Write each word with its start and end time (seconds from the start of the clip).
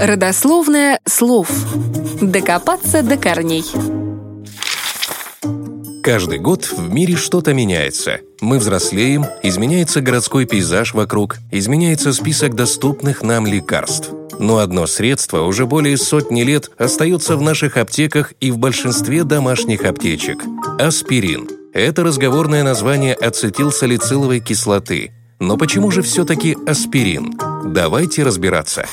Родословное 0.00 0.98
слов. 1.06 1.50
Докопаться 2.22 3.02
до 3.02 3.18
корней. 3.18 3.66
Каждый 6.02 6.38
год 6.38 6.64
в 6.72 6.90
мире 6.90 7.16
что-то 7.16 7.52
меняется. 7.52 8.20
Мы 8.40 8.58
взрослеем, 8.58 9.26
изменяется 9.42 10.00
городской 10.00 10.46
пейзаж 10.46 10.94
вокруг, 10.94 11.36
изменяется 11.50 12.14
список 12.14 12.54
доступных 12.54 13.22
нам 13.22 13.46
лекарств. 13.46 14.08
Но 14.38 14.56
одно 14.56 14.86
средство 14.86 15.42
уже 15.42 15.66
более 15.66 15.98
сотни 15.98 16.44
лет 16.44 16.70
остается 16.78 17.36
в 17.36 17.42
наших 17.42 17.76
аптеках 17.76 18.32
и 18.40 18.50
в 18.50 18.56
большинстве 18.56 19.24
домашних 19.24 19.84
аптечек– 19.84 20.38
аспирин. 20.78 21.46
Это 21.74 22.04
разговорное 22.04 22.62
название 22.62 23.12
ацетилсалициловой 23.12 24.40
кислоты. 24.40 25.12
Но 25.40 25.58
почему 25.58 25.90
же 25.90 26.00
все-таки 26.00 26.56
аспирин? 26.66 27.38
Давайте 27.66 28.22
разбираться. 28.22 28.86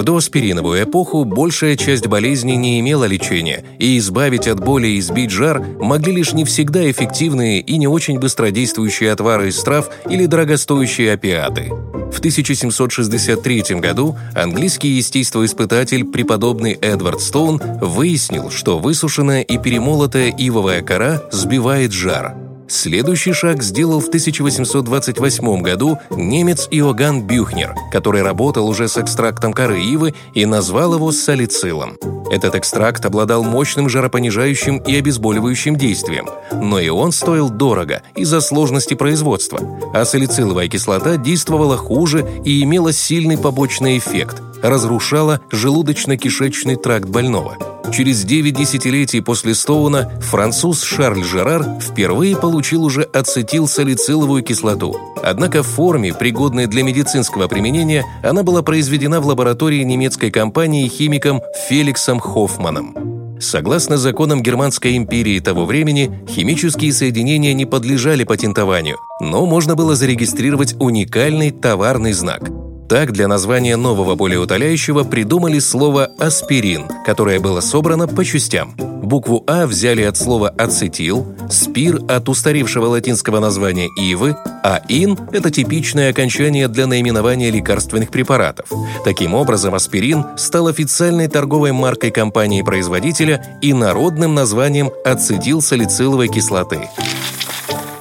В 0.00 0.02
доаспириновую 0.02 0.84
эпоху 0.84 1.26
большая 1.26 1.76
часть 1.76 2.06
болезней 2.06 2.56
не 2.56 2.80
имела 2.80 3.04
лечения, 3.04 3.62
и 3.78 3.98
избавить 3.98 4.48
от 4.48 4.58
боли 4.58 4.86
и 4.86 5.00
сбить 5.02 5.30
жар 5.30 5.62
могли 5.78 6.14
лишь 6.14 6.32
не 6.32 6.46
всегда 6.46 6.90
эффективные 6.90 7.60
и 7.60 7.76
не 7.76 7.86
очень 7.86 8.18
быстродействующие 8.18 9.12
отвары 9.12 9.48
из 9.48 9.62
трав 9.62 9.90
или 10.08 10.24
дорогостоящие 10.24 11.12
опиаты. 11.12 11.68
В 12.10 12.18
1763 12.18 13.78
году 13.78 14.16
английский 14.34 14.88
естествоиспытатель 14.88 16.06
преподобный 16.06 16.78
Эдвард 16.80 17.20
Стоун 17.20 17.60
выяснил, 17.82 18.50
что 18.50 18.78
высушенная 18.78 19.42
и 19.42 19.58
перемолотая 19.58 20.34
ивовая 20.34 20.80
кора 20.80 21.24
сбивает 21.30 21.92
жар– 21.92 22.34
Следующий 22.70 23.32
шаг 23.32 23.64
сделал 23.64 23.98
в 23.98 24.06
1828 24.06 25.60
году 25.60 25.98
немец 26.10 26.68
Иоганн 26.70 27.26
Бюхнер, 27.26 27.74
который 27.90 28.22
работал 28.22 28.68
уже 28.68 28.86
с 28.86 28.96
экстрактом 28.96 29.52
коры 29.52 29.82
ивы 29.82 30.14
и 30.34 30.46
назвал 30.46 30.94
его 30.94 31.10
салицилом. 31.10 31.98
Этот 32.30 32.54
экстракт 32.54 33.04
обладал 33.04 33.42
мощным 33.42 33.88
жаропонижающим 33.88 34.78
и 34.78 34.94
обезболивающим 34.94 35.74
действием, 35.74 36.28
но 36.52 36.78
и 36.78 36.88
он 36.88 37.10
стоил 37.10 37.50
дорого 37.50 38.02
из-за 38.14 38.40
сложности 38.40 38.94
производства, 38.94 39.58
а 39.92 40.04
салициловая 40.04 40.68
кислота 40.68 41.16
действовала 41.16 41.76
хуже 41.76 42.24
и 42.44 42.62
имела 42.62 42.92
сильный 42.92 43.36
побочный 43.36 43.98
эффект– 43.98 44.40
разрушала 44.62 45.40
желудочно-кишечный 45.50 46.76
тракт 46.76 47.08
больного– 47.08 47.56
Через 47.92 48.22
9 48.24 48.54
десятилетий 48.54 49.20
после 49.20 49.54
Стоуна 49.54 50.10
француз 50.20 50.82
Шарль 50.82 51.24
Жерар 51.24 51.64
впервые 51.80 52.36
получил 52.36 52.84
уже 52.84 53.02
ацетилсалициловую 53.02 54.42
кислоту. 54.42 54.96
Однако 55.22 55.62
в 55.62 55.66
форме, 55.66 56.14
пригодной 56.14 56.66
для 56.66 56.84
медицинского 56.84 57.48
применения, 57.48 58.04
она 58.22 58.42
была 58.42 58.62
произведена 58.62 59.20
в 59.20 59.26
лаборатории 59.26 59.82
немецкой 59.82 60.30
компании 60.30 60.88
химиком 60.88 61.42
Феликсом 61.68 62.20
Хоффманом. 62.20 63.38
Согласно 63.40 63.96
законам 63.96 64.42
Германской 64.42 64.96
империи 64.96 65.40
того 65.40 65.64
времени, 65.64 66.22
химические 66.28 66.92
соединения 66.92 67.54
не 67.54 67.66
подлежали 67.66 68.24
патентованию, 68.24 68.98
но 69.20 69.46
можно 69.46 69.74
было 69.74 69.96
зарегистрировать 69.96 70.76
уникальный 70.78 71.50
товарный 71.50 72.12
знак– 72.12 72.50
так 72.90 73.12
для 73.12 73.28
названия 73.28 73.76
нового 73.76 74.16
болеутоляющего 74.16 75.04
придумали 75.04 75.60
слово 75.60 76.10
«аспирин», 76.18 76.88
которое 77.06 77.38
было 77.38 77.60
собрано 77.60 78.08
по 78.08 78.24
частям. 78.24 78.74
Букву 78.76 79.44
«А» 79.46 79.68
взяли 79.68 80.02
от 80.02 80.16
слова 80.16 80.48
«ацетил», 80.48 81.24
«спир» 81.48 82.00
от 82.08 82.28
устаревшего 82.28 82.86
латинского 82.86 83.38
названия 83.38 83.88
«ивы», 83.96 84.34
а 84.64 84.82
«ин»— 84.88 85.16
это 85.32 85.52
типичное 85.52 86.10
окончание 86.10 86.66
для 86.66 86.88
наименования 86.88 87.52
лекарственных 87.52 88.10
препаратов. 88.10 88.68
Таким 89.04 89.34
образом, 89.34 89.76
аспирин 89.76 90.24
стал 90.36 90.66
официальной 90.66 91.28
торговой 91.28 91.70
маркой 91.70 92.10
компании-производителя 92.10 93.58
и 93.62 93.72
народным 93.72 94.34
названием 94.34 94.90
ацетилсалициловой 95.04 96.26
кислоты. 96.26 96.88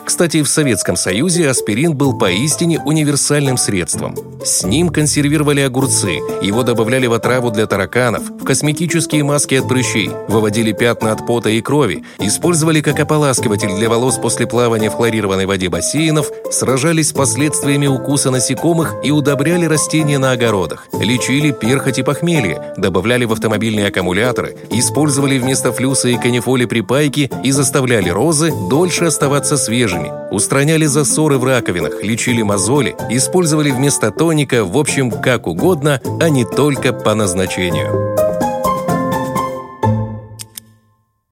Кстати, 0.03 0.41
в 0.41 0.49
Советском 0.49 0.95
Союзе 0.95 1.47
аспирин 1.47 1.95
был 1.95 2.17
поистине 2.17 2.79
универсальным 2.79 3.55
средством. 3.55 4.15
С 4.43 4.63
ним 4.63 4.87
консервировали 4.89 5.59
огурцы, 5.59 6.21
его 6.41 6.63
добавляли 6.63 7.07
в 7.07 7.13
отраву 7.13 7.51
для 7.51 7.65
тараканов, 7.67 8.23
в 8.23 8.45
косметические 8.45 9.23
маски 9.23 9.55
от 9.55 9.67
прыщей, 9.67 10.11
выводили 10.29 10.71
пятна 10.71 11.11
от 11.11 11.25
пота 11.25 11.49
и 11.49 11.61
крови, 11.61 12.05
использовали 12.19 12.79
как 12.79 12.99
ополаскиватель 12.99 13.75
для 13.75 13.89
волос 13.89 14.17
после 14.17 14.47
плавания 14.47 14.89
в 14.89 14.93
хлорированной 14.93 15.45
воде 15.45 15.67
бассейнов, 15.67 16.31
сражались 16.51 17.09
с 17.09 17.13
последствиями 17.13 17.87
укуса 17.87 18.31
насекомых 18.31 18.95
и 19.03 19.11
удобряли 19.11 19.65
растения 19.65 20.17
на 20.17 20.31
огородах, 20.31 20.87
лечили 20.93 21.51
перхоть 21.51 21.99
и 21.99 22.03
похмелье, 22.03 22.73
добавляли 22.77 23.25
в 23.25 23.33
автомобильные 23.33 23.87
аккумуляторы, 23.87 24.55
использовали 24.71 25.37
вместо 25.37 25.73
флюса 25.73 26.07
и 26.07 26.17
канифоли 26.17 26.63
припайки 26.63 27.29
и 27.43 27.51
заставляли 27.51 28.09
розы 28.09 28.53
дольше 28.69 29.05
оставаться 29.05 29.57
свежими, 29.57 30.11
устраняли 30.31 30.85
засоры 30.85 31.37
в 31.37 31.43
раковинах, 31.43 32.01
лечили 32.03 32.41
мозоли, 32.41 32.95
использовали 33.09 33.71
вместо 33.71 34.11
тоника, 34.29 34.63
в 34.63 34.77
общем, 34.77 35.09
как 35.09 35.47
угодно, 35.47 35.99
а 36.21 36.29
не 36.29 36.45
только 36.45 36.93
по 36.93 37.15
назначению. 37.15 38.18